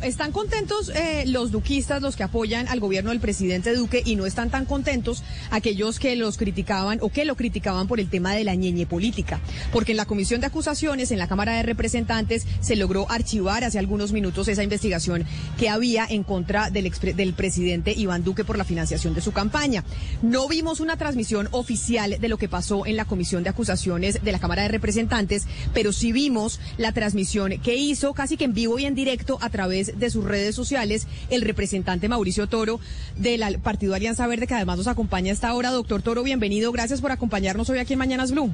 Están 0.00 0.32
contentos 0.32 0.88
eh, 0.88 1.24
los 1.26 1.50
duquistas, 1.50 2.00
los 2.00 2.16
que 2.16 2.22
apoyan 2.22 2.68
al 2.68 2.80
gobierno 2.80 3.10
del 3.10 3.20
presidente 3.20 3.74
Duque, 3.74 4.02
y 4.02 4.16
no 4.16 4.24
están 4.24 4.48
tan 4.48 4.64
contentos 4.64 5.22
aquellos 5.50 5.98
que 5.98 6.16
los 6.16 6.38
criticaban 6.38 7.00
o 7.02 7.10
que 7.10 7.26
lo 7.26 7.36
criticaban 7.36 7.86
por 7.86 8.00
el 8.00 8.08
tema 8.08 8.32
de 8.32 8.44
la 8.44 8.54
ñeñe 8.54 8.86
política. 8.86 9.42
Porque 9.74 9.92
en 9.92 9.98
la 9.98 10.06
comisión 10.06 10.40
de 10.40 10.46
acusaciones, 10.46 11.10
en 11.10 11.18
la 11.18 11.28
Cámara 11.28 11.52
de 11.52 11.64
Representantes, 11.64 12.46
se 12.60 12.76
logró 12.76 13.10
archivar 13.10 13.62
hace 13.62 13.78
algunos 13.78 14.12
minutos 14.12 14.48
esa 14.48 14.62
investigación 14.62 15.26
que 15.58 15.68
había 15.68 16.06
en 16.08 16.22
contra 16.22 16.70
del, 16.70 16.90
del 17.14 17.34
presidente 17.34 17.92
Iván 17.92 18.24
Duque 18.24 18.42
por 18.42 18.56
la 18.56 18.64
financiación 18.64 19.12
de 19.12 19.20
su 19.20 19.32
campaña. 19.32 19.84
No 20.22 20.48
vimos 20.48 20.80
una 20.80 20.96
transmisión 20.96 21.46
oficial 21.50 22.16
de 22.18 22.28
lo 22.30 22.38
que 22.38 22.48
pasó 22.48 22.86
en 22.86 22.96
la 22.96 23.04
comisión 23.04 23.42
de 23.42 23.50
acusaciones 23.50 24.24
de 24.24 24.32
la 24.32 24.38
Cámara 24.38 24.62
de 24.62 24.68
Representantes, 24.68 25.46
pero 25.74 25.92
sí 25.92 26.10
vimos 26.10 26.58
la 26.78 26.92
transmisión 26.92 27.60
que 27.62 27.74
hizo 27.74 28.14
casi 28.14 28.38
que 28.38 28.44
en 28.44 28.54
vivo 28.54 28.78
y 28.78 28.86
en 28.86 28.94
directo 28.94 29.36
a 29.42 29.50
través 29.50 29.73
de 29.74 30.10
sus 30.10 30.24
redes 30.24 30.54
sociales 30.54 31.06
el 31.30 31.42
representante 31.42 32.08
Mauricio 32.08 32.46
Toro 32.46 32.80
del 33.16 33.58
Partido 33.60 33.94
Alianza 33.94 34.26
Verde, 34.26 34.46
que 34.46 34.54
además 34.54 34.78
nos 34.78 34.86
acompaña 34.86 35.30
a 35.30 35.34
esta 35.34 35.54
hora. 35.54 35.70
Doctor 35.70 36.02
Toro, 36.02 36.22
bienvenido. 36.22 36.72
Gracias 36.72 37.00
por 37.00 37.12
acompañarnos 37.12 37.68
hoy 37.70 37.78
aquí 37.78 37.94
en 37.94 37.98
Mañanas 37.98 38.32
Blue. 38.32 38.52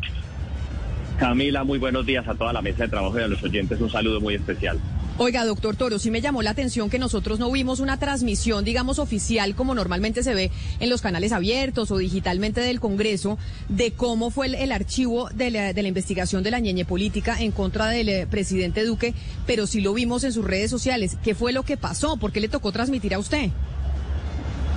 Camila, 1.19 1.65
muy 1.65 1.79
buenos 1.79 2.07
días 2.07 2.27
a 2.27 2.35
toda 2.35 2.53
la 2.53 2.63
mesa 2.63 2.85
de 2.85 2.89
trabajo 2.89 3.19
y 3.19 3.23
a 3.23 3.29
los 3.29 3.43
oyentes. 3.43 3.81
Un 3.81 3.91
saludo 3.91 4.21
muy 4.21 4.35
especial. 4.35 4.81
Oiga, 5.23 5.45
doctor 5.45 5.77
Toro, 5.77 5.99
sí 5.99 6.11
me 6.11 6.23
llamó 6.23 6.41
la 6.41 6.53
atención 6.53 6.89
que 6.89 6.99
nosotros 6.99 7.39
no 7.39 7.53
vimos 7.53 7.81
una 7.81 7.99
transmisión, 7.99 8.65
digamos, 8.65 8.99
oficial, 8.99 9.55
como 9.55 9.75
normalmente 9.75 10.23
se 10.23 10.33
ve 10.33 10.51
en 10.81 10.89
los 10.89 11.03
canales 11.03 11.33
abiertos 11.33 11.91
o 11.91 11.99
digitalmente 11.99 12.63
del 12.63 12.81
Congreso, 12.81 13.37
de 13.69 13.93
cómo 13.93 14.31
fue 14.31 14.47
el, 14.47 14.73
archivo 14.73 15.29
de 15.29 15.51
la, 15.51 15.79
investigación 15.83 16.43
de 16.43 16.53
la 16.53 16.59
ñeñe 16.59 16.87
política 16.87 17.37
en 17.39 17.53
contra 17.53 17.89
del 17.89 18.09
eh, 18.09 18.27
presidente 18.31 18.83
Duque, 18.83 19.13
pero 19.47 19.67
sí 19.67 19.83
lo 19.83 19.93
vimos 19.93 20.25
en 20.25 20.33
sus 20.33 20.43
redes 20.43 20.71
sociales. 20.71 21.19
¿Qué 21.23 21.35
fue 21.35 21.53
lo 21.53 21.65
que 21.65 21.77
pasó? 21.77 22.17
¿Por 22.17 22.33
qué 22.33 22.41
le 22.41 22.49
tocó 22.49 22.73
transmitir 22.73 23.13
a 23.13 23.19
usted? 23.19 23.51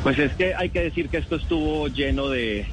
Pues 0.04 0.20
es 0.20 0.34
que 0.34 0.56
hay 0.56 0.72
que 0.72 0.82
decir 0.82 1.08
que 1.08 1.20
esto 1.20 1.38
estuvo 1.38 1.88
lleno 1.88 2.28
de 2.28 2.66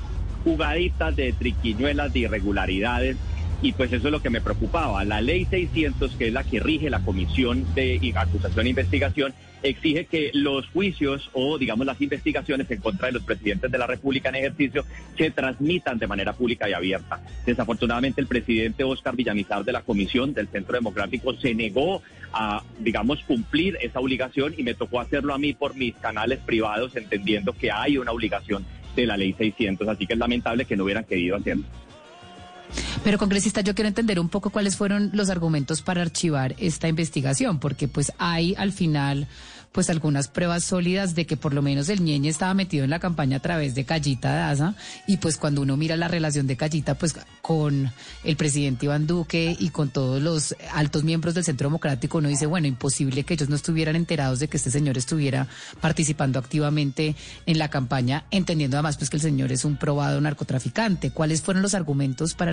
jugaditas, 0.43 1.15
de 1.15 1.33
triquiñuelas, 1.35 2.13
de 2.13 2.19
irregularidades 2.19 3.17
y 3.63 3.73
pues 3.73 3.93
eso 3.93 4.09
es 4.09 4.13
lo 4.13 4.23
que 4.23 4.31
me 4.31 4.41
preocupaba. 4.41 5.05
La 5.05 5.21
ley 5.21 5.45
600, 5.45 6.13
que 6.17 6.29
es 6.29 6.33
la 6.33 6.45
que 6.45 6.61
rige 6.61 6.89
la 6.89 7.01
Comisión 7.01 7.67
de 7.75 8.13
Acusación 8.15 8.67
e 8.67 8.71
Investigación, 8.71 9.35
exige 9.63 10.07
que 10.07 10.31
los 10.33 10.67
juicios 10.69 11.29
o, 11.35 11.59
digamos, 11.59 11.87
las 11.87 12.01
investigaciones 12.01 12.71
en 12.71 12.81
contra 12.81 13.09
de 13.09 13.13
los 13.13 13.23
presidentes 13.23 13.71
de 13.71 13.77
la 13.77 13.87
República 13.87 14.31
en 14.31 14.37
ejercicio 14.37 14.85
se 15.19 15.31
transmitan 15.31 15.99
de 15.99 16.07
manera 16.07 16.33
pública 16.33 16.69
y 16.69 16.73
abierta. 16.73 17.21
Desafortunadamente, 17.45 18.23
el 18.23 18.27
presidente 18.27 18.85
Oscar 18.85 19.15
Villamizar 19.15 19.65
de 19.65 19.73
la 19.73 19.83
Comisión 19.83 20.33
del 20.33 20.49
Centro 20.49 20.75
Democrático 20.75 21.35
se 21.35 21.55
negó 21.55 22.03
a, 22.33 22.63
digamos, 22.79 23.23
cumplir 23.25 23.77
esa 23.83 24.01
obligación 24.01 24.55
y 24.57 24.63
me 24.63 24.75
tocó 24.75 25.01
hacerlo 25.01 25.35
a 25.35 25.39
mí 25.39 25.53
por 25.53 25.75
mis 25.75 25.95
canales 25.97 26.39
privados, 26.39 26.97
entendiendo 26.97 27.53
que 27.53 27.71
hay 27.71 27.99
una 27.99 28.13
obligación 28.13 28.65
de 28.97 29.07
la 29.07 29.19
ley 29.19 29.35
600. 29.37 29.87
Así 29.89 30.07
que 30.07 30.15
es 30.15 30.19
lamentable 30.19 30.65
que 30.65 30.77
no 30.77 30.85
hubieran 30.85 31.05
querido 31.05 31.37
hacerlo. 31.37 31.65
Pero 33.03 33.17
congresista, 33.17 33.63
yo 33.63 33.75
quiero 33.75 33.89
entender 33.89 34.21
un 34.21 34.29
poco 34.29 34.51
cuáles 34.51 34.77
fueron 34.77 35.11
los 35.15 35.31
argumentos 35.31 35.81
para 35.81 36.03
archivar 36.03 36.55
esta 36.59 36.87
investigación, 36.87 37.59
porque 37.59 37.89
pues 37.89 38.13
hay 38.19 38.55
al 38.59 38.73
final 38.73 39.27
pues 39.73 39.89
algunas 39.89 40.29
pruebas 40.29 40.65
sólidas 40.65 41.15
de 41.15 41.27
que 41.27 41.37
por 41.37 41.55
lo 41.55 41.63
menos 41.63 41.89
el 41.89 42.03
Ñeñe 42.03 42.29
estaba 42.29 42.55
metido 42.55 42.85
en 42.85 42.91
la 42.91 42.99
campaña 42.99 43.37
a 43.37 43.41
través 43.41 43.75
de 43.75 43.85
Callita 43.85 44.33
Daza 44.33 44.75
y 45.07 45.19
pues 45.19 45.37
cuando 45.37 45.63
uno 45.63 45.77
mira 45.77 45.97
la 45.97 46.09
relación 46.09 46.47
de 46.47 46.57
Callita 46.57 46.95
pues 46.97 47.15
con 47.41 47.93
el 48.25 48.37
presidente 48.37 48.87
Iván 48.87 49.07
Duque 49.07 49.57
y 49.59 49.71
con 49.71 49.91
todos 49.91 50.21
los 50.21 50.57
altos 50.73 51.05
miembros 51.05 51.35
del 51.35 51.45
Centro 51.45 51.69
Democrático 51.69 52.19
uno 52.19 52.29
dice 52.29 52.47
bueno 52.47 52.67
imposible 52.67 53.23
que 53.25 53.35
ellos 53.35 53.49
no 53.49 53.57
estuvieran 53.57 53.95
enterados 53.95 54.41
de 54.41 54.49
que 54.49 54.57
este 54.57 54.71
señor 54.71 54.99
estuviera 54.99 55.47
participando 55.81 56.39
activamente 56.39 57.15
en 57.47 57.59
la 57.59 57.71
campaña 57.71 58.25
entendiendo 58.31 58.77
además 58.77 58.97
pues 58.97 59.09
que 59.09 59.17
el 59.17 59.23
señor 59.23 59.53
es 59.53 59.65
un 59.65 59.77
probado 59.77 60.21
narcotraficante 60.21 61.13
¿cuáles 61.13 61.43
fueron 61.43 61.63
los 61.63 61.75
argumentos 61.75 62.35
para 62.35 62.51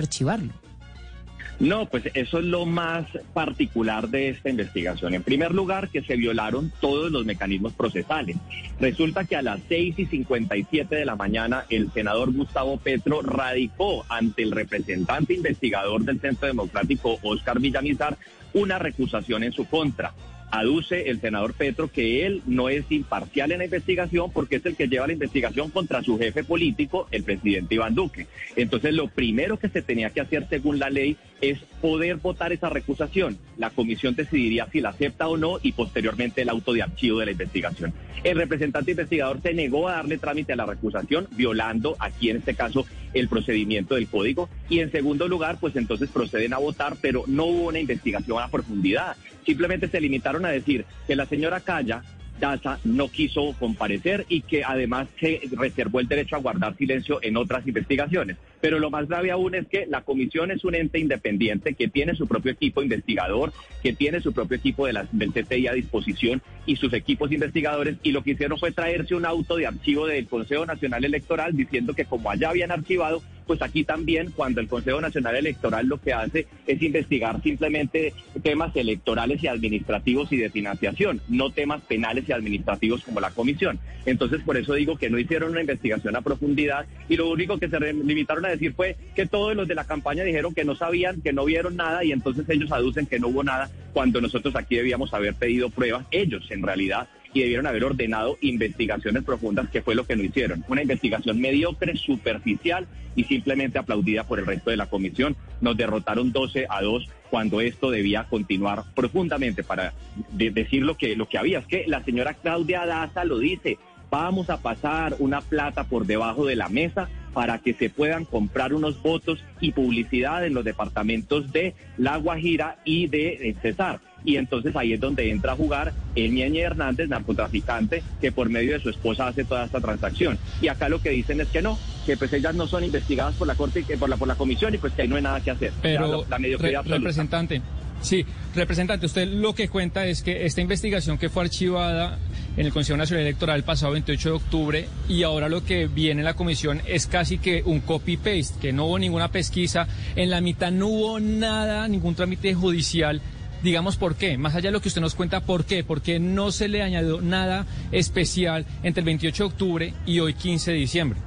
No, 1.60 1.86
pues 1.86 2.04
eso 2.14 2.38
es 2.38 2.44
lo 2.44 2.66
más 2.66 3.06
particular 3.34 4.08
de 4.08 4.28
esta 4.28 4.48
investigación. 4.48 5.14
En 5.14 5.24
primer 5.24 5.52
lugar, 5.52 5.88
que 5.88 6.02
se 6.02 6.14
violaron 6.14 6.72
todos 6.80 7.10
los 7.10 7.24
mecanismos 7.24 7.72
procesales. 7.72 8.36
Resulta 8.78 9.24
que 9.24 9.34
a 9.34 9.42
las 9.42 9.60
6 9.68 9.98
y 9.98 10.06
57 10.06 10.94
de 10.94 11.04
la 11.04 11.16
mañana 11.16 11.64
el 11.68 11.90
senador 11.90 12.32
Gustavo 12.32 12.76
Petro 12.76 13.22
radicó 13.22 14.06
ante 14.08 14.44
el 14.44 14.52
representante 14.52 15.34
investigador 15.34 16.04
del 16.04 16.20
Centro 16.20 16.46
Democrático, 16.46 17.18
Oscar 17.22 17.58
Villamizar, 17.58 18.16
una 18.54 18.78
recusación 18.78 19.42
en 19.42 19.52
su 19.52 19.64
contra 19.64 20.14
aduce 20.50 21.10
el 21.10 21.20
senador 21.20 21.54
Petro 21.54 21.90
que 21.90 22.26
él 22.26 22.42
no 22.46 22.68
es 22.68 22.84
imparcial 22.90 23.52
en 23.52 23.58
la 23.58 23.64
investigación 23.64 24.30
porque 24.32 24.56
es 24.56 24.66
el 24.66 24.76
que 24.76 24.88
lleva 24.88 25.06
la 25.06 25.12
investigación 25.12 25.70
contra 25.70 26.02
su 26.02 26.18
jefe 26.18 26.44
político, 26.44 27.08
el 27.10 27.24
presidente 27.24 27.74
Iván 27.74 27.94
Duque. 27.94 28.26
Entonces, 28.56 28.94
lo 28.94 29.08
primero 29.08 29.58
que 29.58 29.68
se 29.68 29.82
tenía 29.82 30.10
que 30.10 30.20
hacer 30.20 30.46
según 30.48 30.78
la 30.78 30.90
ley 30.90 31.16
es 31.40 31.58
poder 31.80 32.16
votar 32.16 32.52
esa 32.52 32.68
recusación. 32.68 33.38
La 33.56 33.70
comisión 33.70 34.14
decidiría 34.14 34.68
si 34.72 34.80
la 34.80 34.90
acepta 34.90 35.28
o 35.28 35.36
no 35.36 35.58
y 35.62 35.72
posteriormente 35.72 36.42
el 36.42 36.48
auto 36.48 36.72
de 36.72 36.82
archivo 36.82 37.20
de 37.20 37.26
la 37.26 37.32
investigación. 37.32 37.92
El 38.24 38.36
representante 38.36 38.90
investigador 38.90 39.40
se 39.42 39.54
negó 39.54 39.88
a 39.88 39.92
darle 39.92 40.18
trámite 40.18 40.52
a 40.52 40.56
la 40.56 40.66
recusación, 40.66 41.28
violando 41.30 41.96
aquí 42.00 42.30
en 42.30 42.38
este 42.38 42.54
caso 42.54 42.84
el 43.14 43.28
procedimiento 43.28 43.94
del 43.94 44.08
código. 44.08 44.48
Y 44.68 44.80
en 44.80 44.90
segundo 44.90 45.28
lugar, 45.28 45.58
pues 45.60 45.76
entonces 45.76 46.10
proceden 46.10 46.52
a 46.52 46.58
votar, 46.58 46.96
pero 47.00 47.24
no 47.26 47.44
hubo 47.46 47.68
una 47.68 47.78
investigación 47.78 48.42
a 48.42 48.48
profundidad. 48.48 49.16
Simplemente 49.44 49.88
se 49.88 50.00
limitaron 50.00 50.44
a 50.44 50.50
decir 50.50 50.84
que 51.06 51.16
la 51.16 51.26
señora 51.26 51.60
Calla 51.60 52.02
Daza 52.38 52.78
no 52.84 53.08
quiso 53.08 53.54
comparecer 53.58 54.26
y 54.28 54.42
que 54.42 54.64
además 54.64 55.08
se 55.20 55.40
reservó 55.52 56.00
el 56.00 56.08
derecho 56.08 56.36
a 56.36 56.40
guardar 56.40 56.76
silencio 56.76 57.18
en 57.22 57.36
otras 57.36 57.66
investigaciones. 57.66 58.36
Pero 58.60 58.78
lo 58.78 58.90
más 58.90 59.08
grave 59.08 59.30
aún 59.30 59.54
es 59.54 59.66
que 59.66 59.86
la 59.86 60.02
comisión 60.02 60.50
es 60.50 60.64
un 60.64 60.74
ente 60.74 60.98
independiente 60.98 61.74
que 61.74 61.88
tiene 61.88 62.14
su 62.14 62.26
propio 62.26 62.52
equipo 62.52 62.82
investigador, 62.82 63.52
que 63.82 63.92
tiene 63.92 64.20
su 64.20 64.32
propio 64.32 64.56
equipo 64.56 64.86
de 64.86 64.92
la, 64.92 65.08
del 65.12 65.32
CTI 65.32 65.68
a 65.68 65.72
disposición 65.72 66.42
y 66.66 66.76
sus 66.76 66.92
equipos 66.92 67.30
investigadores 67.32 67.96
y 68.02 68.12
lo 68.12 68.22
que 68.22 68.32
hicieron 68.32 68.58
fue 68.58 68.72
traerse 68.72 69.14
un 69.14 69.26
auto 69.26 69.56
de 69.56 69.66
archivo 69.66 70.06
del 70.06 70.26
Consejo 70.26 70.66
Nacional 70.66 71.04
Electoral 71.04 71.56
diciendo 71.56 71.94
que 71.94 72.04
como 72.04 72.30
allá 72.30 72.50
habían 72.50 72.70
archivado, 72.70 73.22
pues 73.48 73.62
aquí 73.62 73.82
también 73.82 74.30
cuando 74.30 74.60
el 74.60 74.68
Consejo 74.68 75.00
Nacional 75.00 75.34
Electoral 75.34 75.86
lo 75.86 76.00
que 76.00 76.12
hace 76.12 76.46
es 76.66 76.82
investigar 76.82 77.42
simplemente 77.42 78.12
temas 78.42 78.76
electorales 78.76 79.42
y 79.42 79.48
administrativos 79.48 80.30
y 80.32 80.36
de 80.36 80.50
financiación, 80.50 81.22
no 81.28 81.50
temas 81.50 81.80
penales 81.80 82.28
y 82.28 82.32
administrativos 82.32 83.02
como 83.02 83.20
la 83.20 83.30
comisión. 83.30 83.80
Entonces 84.04 84.42
por 84.42 84.58
eso 84.58 84.74
digo 84.74 84.96
que 84.98 85.08
no 85.08 85.18
hicieron 85.18 85.52
una 85.52 85.62
investigación 85.62 86.14
a 86.14 86.20
profundidad 86.20 86.86
y 87.08 87.16
lo 87.16 87.30
único 87.30 87.58
que 87.58 87.68
se 87.68 87.80
limitaron 87.94 88.44
a 88.44 88.50
decir 88.50 88.74
fue 88.74 88.96
que 89.16 89.26
todos 89.26 89.56
los 89.56 89.66
de 89.66 89.74
la 89.74 89.84
campaña 89.84 90.22
dijeron 90.22 90.54
que 90.54 90.64
no 90.64 90.76
sabían, 90.76 91.22
que 91.22 91.32
no 91.32 91.46
vieron 91.46 91.76
nada 91.76 92.04
y 92.04 92.12
entonces 92.12 92.44
ellos 92.50 92.70
aducen 92.70 93.06
que 93.06 93.18
no 93.18 93.28
hubo 93.28 93.42
nada 93.42 93.70
cuando 93.94 94.20
nosotros 94.20 94.54
aquí 94.54 94.76
debíamos 94.76 95.12
haber 95.14 95.34
pedido 95.34 95.70
pruebas, 95.70 96.04
ellos 96.10 96.46
en 96.50 96.62
realidad, 96.62 97.08
debieron 97.42 97.66
haber 97.66 97.84
ordenado 97.84 98.38
investigaciones 98.40 99.24
profundas, 99.24 99.68
que 99.70 99.82
fue 99.82 99.94
lo 99.94 100.06
que 100.06 100.16
no 100.16 100.22
hicieron. 100.22 100.64
Una 100.68 100.82
investigación 100.82 101.40
mediocre, 101.40 101.96
superficial 101.96 102.86
y 103.16 103.24
simplemente 103.24 103.78
aplaudida 103.78 104.24
por 104.24 104.38
el 104.38 104.46
resto 104.46 104.70
de 104.70 104.76
la 104.76 104.86
comisión. 104.86 105.36
Nos 105.60 105.76
derrotaron 105.76 106.32
12 106.32 106.66
a 106.68 106.82
2 106.82 107.08
cuando 107.30 107.60
esto 107.60 107.90
debía 107.90 108.24
continuar 108.24 108.84
profundamente 108.94 109.62
para 109.62 109.92
decir 110.32 110.82
lo 110.82 110.96
que, 110.96 111.16
lo 111.16 111.28
que 111.28 111.38
había. 111.38 111.58
Es 111.58 111.66
que 111.66 111.84
la 111.86 112.02
señora 112.04 112.34
Claudia 112.34 112.86
Daza 112.86 113.24
lo 113.24 113.38
dice, 113.38 113.78
vamos 114.10 114.50
a 114.50 114.60
pasar 114.62 115.16
una 115.18 115.40
plata 115.40 115.84
por 115.84 116.06
debajo 116.06 116.46
de 116.46 116.56
la 116.56 116.68
mesa 116.68 117.08
para 117.34 117.58
que 117.58 117.74
se 117.74 117.90
puedan 117.90 118.24
comprar 118.24 118.72
unos 118.72 119.00
votos 119.02 119.44
y 119.60 119.72
publicidad 119.72 120.44
en 120.46 120.54
los 120.54 120.64
departamentos 120.64 121.52
de 121.52 121.74
La 121.96 122.16
Guajira 122.16 122.78
y 122.84 123.06
de 123.06 123.54
Cesar. 123.62 124.00
Y 124.24 124.36
entonces 124.36 124.74
ahí 124.76 124.92
es 124.92 125.00
donde 125.00 125.30
entra 125.30 125.52
a 125.52 125.56
jugar 125.56 125.92
el 126.14 126.32
Ñeñe 126.32 126.60
Hernández, 126.60 127.08
narcotraficante, 127.08 128.02
que 128.20 128.32
por 128.32 128.48
medio 128.48 128.72
de 128.72 128.80
su 128.80 128.90
esposa 128.90 129.28
hace 129.28 129.44
toda 129.44 129.64
esta 129.64 129.80
transacción. 129.80 130.38
Y 130.60 130.68
acá 130.68 130.88
lo 130.88 131.00
que 131.00 131.10
dicen 131.10 131.40
es 131.40 131.48
que 131.48 131.62
no, 131.62 131.78
que 132.04 132.16
pues 132.16 132.32
ellas 132.32 132.54
no 132.54 132.66
son 132.66 132.84
investigadas 132.84 133.34
por 133.36 133.46
la 133.46 133.54
corte, 133.54 133.84
que 133.84 133.96
por 133.96 134.08
la 134.08 134.16
por 134.16 134.28
la 134.28 134.34
comisión 134.34 134.74
y 134.74 134.78
pues 134.78 134.92
que 134.92 135.02
ahí 135.02 135.08
no 135.08 135.16
hay 135.16 135.22
nada 135.22 135.40
que 135.40 135.50
hacer. 135.50 135.72
Pero 135.80 136.24
la 136.28 136.38
mediocridad 136.38 136.84
representante, 136.84 137.62
Sí, 138.00 138.24
representante, 138.54 139.06
usted 139.06 139.26
lo 139.26 139.54
que 139.54 139.68
cuenta 139.68 140.06
es 140.06 140.22
que 140.22 140.46
esta 140.46 140.60
investigación 140.60 141.18
que 141.18 141.28
fue 141.28 141.44
archivada 141.44 142.18
en 142.56 142.66
el 142.66 142.72
Consejo 142.72 142.96
Nacional 142.96 143.26
Electoral 143.26 143.56
el 143.56 143.64
pasado 143.64 143.92
28 143.92 144.28
de 144.28 144.34
octubre 144.34 144.88
y 145.08 145.24
ahora 145.24 145.48
lo 145.48 145.64
que 145.64 145.88
viene 145.88 146.20
en 146.20 146.24
la 146.24 146.34
comisión 146.34 146.80
es 146.86 147.06
casi 147.06 147.38
que 147.38 147.62
un 147.64 147.80
copy-paste, 147.80 148.60
que 148.60 148.72
no 148.72 148.86
hubo 148.86 148.98
ninguna 148.98 149.30
pesquisa, 149.30 149.88
en 150.14 150.30
la 150.30 150.40
mitad 150.40 150.70
no 150.70 150.86
hubo 150.86 151.20
nada, 151.20 151.88
ningún 151.88 152.14
trámite 152.14 152.54
judicial. 152.54 153.20
Digamos 153.62 153.96
por 153.96 154.14
qué, 154.14 154.38
más 154.38 154.54
allá 154.54 154.68
de 154.68 154.72
lo 154.72 154.80
que 154.80 154.88
usted 154.88 155.00
nos 155.00 155.16
cuenta, 155.16 155.40
¿por 155.40 155.64
qué? 155.64 155.82
Porque 155.82 156.20
no 156.20 156.52
se 156.52 156.68
le 156.68 156.82
añadió 156.82 157.20
nada 157.20 157.66
especial 157.90 158.64
entre 158.82 159.00
el 159.00 159.06
28 159.06 159.42
de 159.42 159.46
octubre 159.48 159.94
y 160.06 160.20
hoy 160.20 160.34
15 160.34 160.72
de 160.72 160.76
diciembre. 160.76 161.18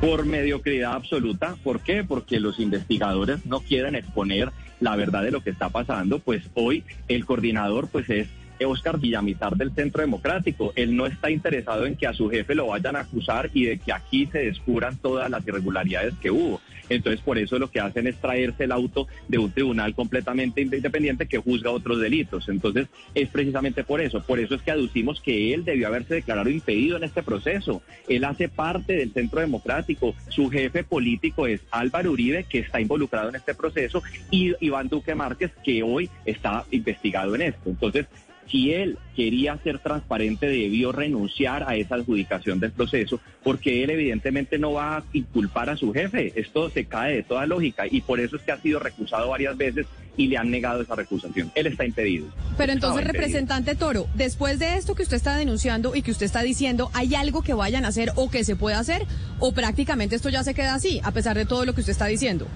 Por 0.00 0.26
mediocridad 0.26 0.94
absoluta. 0.94 1.56
¿Por 1.62 1.80
qué? 1.80 2.04
Porque 2.04 2.40
los 2.40 2.58
investigadores 2.58 3.46
no 3.46 3.60
quieren 3.60 3.94
exponer 3.94 4.50
la 4.80 4.96
verdad 4.96 5.22
de 5.22 5.30
lo 5.30 5.42
que 5.42 5.50
está 5.50 5.70
pasando, 5.70 6.20
pues 6.20 6.44
hoy 6.54 6.84
el 7.08 7.24
coordinador 7.26 7.88
pues 7.88 8.08
es 8.10 8.28
Oscar 8.66 8.98
Villamizar 8.98 9.56
del 9.56 9.74
Centro 9.74 10.00
Democrático. 10.00 10.72
Él 10.76 10.96
no 10.96 11.06
está 11.06 11.30
interesado 11.30 11.86
en 11.86 11.96
que 11.96 12.06
a 12.06 12.12
su 12.12 12.28
jefe 12.28 12.54
lo 12.54 12.68
vayan 12.68 12.96
a 12.96 13.00
acusar 13.00 13.50
y 13.54 13.66
de 13.66 13.78
que 13.78 13.92
aquí 13.92 14.26
se 14.26 14.38
descubran 14.38 14.96
todas 14.98 15.30
las 15.30 15.46
irregularidades 15.46 16.14
que 16.20 16.30
hubo. 16.30 16.60
Entonces, 16.88 17.20
por 17.20 17.38
eso 17.38 17.58
lo 17.58 17.70
que 17.70 17.80
hacen 17.80 18.06
es 18.06 18.16
traerse 18.16 18.64
el 18.64 18.72
auto 18.72 19.08
de 19.28 19.38
un 19.38 19.50
tribunal 19.50 19.94
completamente 19.94 20.62
independiente 20.62 21.26
que 21.26 21.38
juzga 21.38 21.70
otros 21.70 22.00
delitos. 22.00 22.48
Entonces, 22.48 22.88
es 23.14 23.28
precisamente 23.28 23.84
por 23.84 24.00
eso. 24.00 24.22
Por 24.22 24.40
eso 24.40 24.54
es 24.54 24.62
que 24.62 24.70
aducimos 24.70 25.20
que 25.20 25.52
él 25.54 25.64
debió 25.64 25.88
haberse 25.88 26.14
declarado 26.14 26.48
impedido 26.50 26.96
en 26.96 27.04
este 27.04 27.22
proceso. 27.22 27.82
Él 28.08 28.24
hace 28.24 28.48
parte 28.48 28.94
del 28.94 29.12
Centro 29.12 29.40
Democrático. 29.40 30.14
Su 30.28 30.48
jefe 30.48 30.84
político 30.84 31.46
es 31.46 31.60
Álvaro 31.70 32.12
Uribe, 32.12 32.44
que 32.44 32.60
está 32.60 32.80
involucrado 32.80 33.28
en 33.28 33.36
este 33.36 33.54
proceso, 33.54 34.02
y 34.30 34.54
Iván 34.60 34.88
Duque 34.88 35.14
Márquez, 35.14 35.52
que 35.62 35.82
hoy 35.82 36.08
está 36.24 36.64
investigado 36.70 37.34
en 37.34 37.42
esto. 37.42 37.68
Entonces, 37.70 38.06
si 38.50 38.72
él 38.72 38.98
quería 39.14 39.58
ser 39.58 39.78
transparente, 39.78 40.46
debió 40.46 40.92
renunciar 40.92 41.64
a 41.68 41.76
esa 41.76 41.96
adjudicación 41.96 42.60
del 42.60 42.72
proceso, 42.72 43.20
porque 43.42 43.82
él 43.82 43.90
evidentemente 43.90 44.58
no 44.58 44.72
va 44.72 44.98
a 44.98 45.04
inculpar 45.12 45.70
a 45.70 45.76
su 45.76 45.92
jefe. 45.92 46.32
Esto 46.36 46.70
se 46.70 46.84
cae 46.86 47.16
de 47.16 47.22
toda 47.22 47.46
lógica 47.46 47.84
y 47.90 48.00
por 48.00 48.20
eso 48.20 48.36
es 48.36 48.42
que 48.42 48.52
ha 48.52 48.60
sido 48.60 48.78
recusado 48.78 49.30
varias 49.30 49.56
veces 49.56 49.86
y 50.16 50.26
le 50.26 50.36
han 50.36 50.50
negado 50.50 50.82
esa 50.82 50.94
recusación. 50.94 51.50
Él 51.54 51.68
está 51.68 51.84
impedido. 51.84 52.26
Pero 52.56 52.72
entonces, 52.72 53.06
representante 53.06 53.74
Toro, 53.74 54.08
después 54.14 54.58
de 54.58 54.76
esto 54.76 54.94
que 54.94 55.04
usted 55.04 55.16
está 55.16 55.36
denunciando 55.36 55.94
y 55.94 56.02
que 56.02 56.10
usted 56.10 56.26
está 56.26 56.42
diciendo, 56.42 56.90
¿hay 56.92 57.14
algo 57.14 57.42
que 57.42 57.54
vayan 57.54 57.84
a 57.84 57.88
hacer 57.88 58.10
o 58.16 58.28
que 58.28 58.44
se 58.44 58.56
pueda 58.56 58.78
hacer? 58.78 59.06
¿O 59.38 59.52
prácticamente 59.52 60.16
esto 60.16 60.28
ya 60.28 60.42
se 60.42 60.54
queda 60.54 60.74
así, 60.74 61.00
a 61.04 61.12
pesar 61.12 61.36
de 61.36 61.46
todo 61.46 61.64
lo 61.64 61.74
que 61.74 61.80
usted 61.80 61.92
está 61.92 62.06
diciendo? 62.06 62.48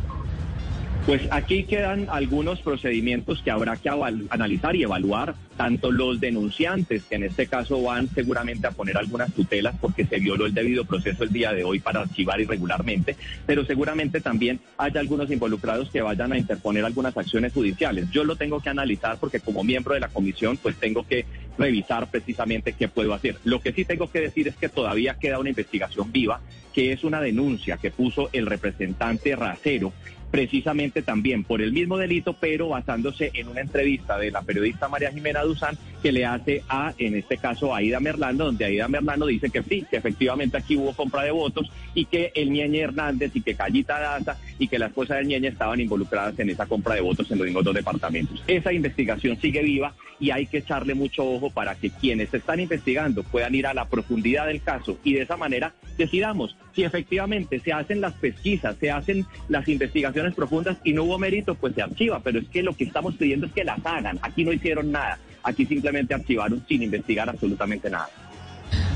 Pues 1.06 1.26
aquí 1.32 1.64
quedan 1.64 2.06
algunos 2.10 2.60
procedimientos 2.60 3.42
que 3.42 3.50
habrá 3.50 3.76
que 3.76 3.90
analizar 4.30 4.76
y 4.76 4.84
evaluar, 4.84 5.34
tanto 5.56 5.90
los 5.90 6.20
denunciantes, 6.20 7.02
que 7.04 7.16
en 7.16 7.24
este 7.24 7.48
caso 7.48 7.82
van 7.82 8.08
seguramente 8.08 8.68
a 8.68 8.70
poner 8.70 8.96
algunas 8.96 9.32
tutelas 9.32 9.74
porque 9.80 10.06
se 10.06 10.20
violó 10.20 10.46
el 10.46 10.54
debido 10.54 10.84
proceso 10.84 11.24
el 11.24 11.32
día 11.32 11.52
de 11.52 11.64
hoy 11.64 11.80
para 11.80 12.02
archivar 12.02 12.40
irregularmente, 12.40 13.16
pero 13.44 13.64
seguramente 13.64 14.20
también 14.20 14.60
hay 14.78 14.92
algunos 14.94 15.28
involucrados 15.32 15.90
que 15.90 16.02
vayan 16.02 16.32
a 16.32 16.38
interponer 16.38 16.84
algunas 16.84 17.16
acciones 17.16 17.52
judiciales. 17.52 18.08
Yo 18.12 18.22
lo 18.22 18.36
tengo 18.36 18.60
que 18.60 18.70
analizar 18.70 19.18
porque 19.18 19.40
como 19.40 19.64
miembro 19.64 19.94
de 19.94 20.00
la 20.00 20.08
comisión 20.08 20.56
pues 20.56 20.76
tengo 20.76 21.04
que 21.04 21.26
revisar 21.58 22.08
precisamente 22.12 22.74
qué 22.74 22.86
puedo 22.86 23.12
hacer. 23.12 23.38
Lo 23.42 23.60
que 23.60 23.72
sí 23.72 23.84
tengo 23.84 24.08
que 24.08 24.20
decir 24.20 24.46
es 24.46 24.54
que 24.54 24.68
todavía 24.68 25.14
queda 25.14 25.40
una 25.40 25.50
investigación 25.50 26.12
viva, 26.12 26.40
que 26.72 26.92
es 26.92 27.02
una 27.02 27.20
denuncia 27.20 27.76
que 27.76 27.90
puso 27.90 28.30
el 28.32 28.46
representante 28.46 29.34
Racero 29.34 29.92
precisamente 30.32 31.02
también 31.02 31.44
por 31.44 31.60
el 31.60 31.72
mismo 31.72 31.98
delito, 31.98 32.32
pero 32.32 32.70
basándose 32.70 33.30
en 33.34 33.48
una 33.48 33.60
entrevista 33.60 34.18
de 34.18 34.30
la 34.30 34.40
periodista 34.40 34.88
María 34.88 35.12
Jimena 35.12 35.42
Duzán 35.42 35.76
que 36.02 36.12
le 36.12 36.26
hace 36.26 36.62
a, 36.68 36.92
en 36.98 37.14
este 37.14 37.36
caso, 37.36 37.72
a 37.72 37.78
Aida 37.78 38.00
Merlano, 38.00 38.46
donde 38.46 38.64
Aida 38.64 38.88
Merlano 38.88 39.26
dice 39.26 39.50
que 39.50 39.62
sí, 39.62 39.86
que 39.88 39.96
efectivamente 39.96 40.56
aquí 40.56 40.76
hubo 40.76 40.92
compra 40.94 41.22
de 41.22 41.30
votos 41.30 41.70
y 41.94 42.06
que 42.06 42.32
el 42.34 42.50
Ñeñe 42.50 42.80
Hernández 42.80 43.30
y 43.34 43.40
que 43.40 43.54
Callita 43.54 44.00
Daza 44.00 44.36
y 44.58 44.68
que 44.68 44.78
la 44.78 44.86
esposa 44.86 45.14
del 45.14 45.28
Ñeñe 45.28 45.48
estaban 45.48 45.80
involucradas 45.80 46.38
en 46.38 46.50
esa 46.50 46.66
compra 46.66 46.94
de 46.94 47.00
votos 47.00 47.30
en 47.30 47.38
los 47.38 47.64
dos 47.64 47.74
departamentos. 47.74 48.42
Esa 48.46 48.72
investigación 48.72 49.40
sigue 49.40 49.62
viva 49.62 49.94
y 50.18 50.30
hay 50.30 50.46
que 50.46 50.58
echarle 50.58 50.94
mucho 50.94 51.24
ojo 51.24 51.50
para 51.50 51.74
que 51.74 51.90
quienes 51.90 52.32
están 52.32 52.60
investigando 52.60 53.22
puedan 53.22 53.54
ir 53.54 53.66
a 53.66 53.74
la 53.74 53.88
profundidad 53.88 54.46
del 54.46 54.62
caso 54.62 54.98
y 55.04 55.14
de 55.14 55.22
esa 55.22 55.36
manera 55.36 55.74
decidamos 55.98 56.56
si 56.74 56.84
efectivamente 56.84 57.60
se 57.60 57.72
hacen 57.72 58.00
las 58.00 58.14
pesquisas, 58.14 58.76
se 58.78 58.90
hacen 58.90 59.26
las 59.48 59.68
investigaciones 59.68 60.34
profundas 60.34 60.78
y 60.84 60.92
no 60.92 61.04
hubo 61.04 61.18
mérito, 61.18 61.54
pues 61.54 61.74
se 61.74 61.82
archiva, 61.82 62.20
pero 62.20 62.38
es 62.38 62.48
que 62.48 62.62
lo 62.62 62.74
que 62.74 62.84
estamos 62.84 63.14
pidiendo 63.16 63.46
es 63.46 63.52
que 63.52 63.64
las 63.64 63.84
hagan. 63.84 64.18
Aquí 64.22 64.44
no 64.44 64.52
hicieron 64.52 64.90
nada, 64.90 65.18
aquí 65.42 65.66
simplemente 65.66 66.14
archivaron 66.14 66.64
sin 66.68 66.82
investigar 66.82 67.28
absolutamente 67.28 67.90
nada. 67.90 68.08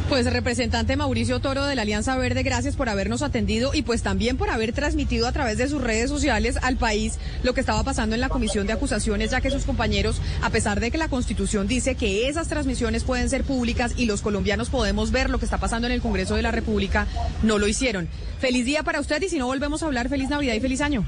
Pues 0.09 0.33
representante 0.33 0.95
Mauricio 0.95 1.41
Toro 1.41 1.65
de 1.65 1.75
la 1.75 1.83
Alianza 1.83 2.17
Verde, 2.17 2.45
gracias 2.45 2.77
por 2.77 2.89
habernos 2.89 3.23
atendido 3.23 3.75
y 3.75 3.83
pues 3.83 4.05
también 4.05 4.37
por 4.37 4.51
haber 4.51 4.73
transmitido 4.73 5.27
a 5.27 5.33
través 5.33 5.59
de 5.59 5.69
sus 5.69 5.83
redes 5.83 6.09
sociales 6.09 6.59
al 6.63 6.77
país 6.77 7.19
lo 7.43 7.55
que 7.55 7.61
estaba 7.61 7.83
pasando 7.83 8.15
en 8.15 8.21
la 8.21 8.29
comisión 8.29 8.69
de 8.69 8.73
acusaciones, 8.73 9.33
ya 9.33 9.41
que 9.41 9.51
sus 9.51 9.65
compañeros, 9.65 10.23
a 10.43 10.51
pesar 10.51 10.79
de 10.79 10.93
que 10.93 10.99
la 10.99 11.09
Constitución 11.09 11.67
dice 11.67 11.97
que 11.97 12.29
esas 12.29 12.47
transmisiones 12.47 13.03
pueden 13.03 13.29
ser 13.29 13.43
públicas 13.43 13.95
y 13.97 14.07
los 14.07 14.23
colombianos 14.23 14.71
podemos 14.71 15.11
ver 15.11 15.29
lo 15.29 15.41
que 15.41 15.45
está 15.45 15.59
pasando 15.59 15.89
en 15.89 15.93
el 15.93 16.01
Congreso 16.01 16.37
de 16.37 16.43
la 16.43 16.53
República, 16.53 17.09
no 17.43 17.59
lo 17.59 17.67
hicieron. 17.67 18.07
Feliz 18.39 18.65
día 18.65 18.85
para 18.85 19.01
usted 19.01 19.21
y 19.23 19.29
si 19.29 19.41
no 19.41 19.47
volvemos 19.47 19.83
a 19.83 19.87
hablar, 19.87 20.09
feliz 20.09 20.29
Navidad 20.31 20.55
y 20.55 20.61
feliz 20.61 20.83
año. 20.83 21.05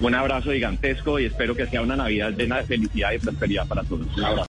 Un 0.00 0.14
abrazo 0.14 0.50
gigantesco 0.50 1.20
y 1.20 1.26
espero 1.26 1.54
que 1.54 1.66
sea 1.68 1.80
una 1.80 1.94
Navidad 1.94 2.32
llena 2.36 2.58
de 2.58 2.64
felicidad 2.64 3.12
y 3.12 3.18
prosperidad 3.18 3.68
para 3.68 3.84
todos. 3.84 4.06
Un 4.16 4.24
abrazo. 4.24 4.44